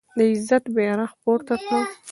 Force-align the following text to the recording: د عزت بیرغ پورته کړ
د 0.17 0.19
عزت 0.31 0.63
بیرغ 0.75 1.11
پورته 1.21 1.55
کړ 1.67 1.81